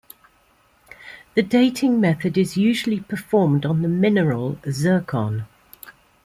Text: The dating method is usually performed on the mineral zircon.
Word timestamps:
The 1.35 1.43
dating 1.43 2.01
method 2.01 2.35
is 2.35 2.57
usually 2.57 3.01
performed 3.01 3.67
on 3.67 3.83
the 3.83 3.87
mineral 3.87 4.57
zircon. 4.67 5.45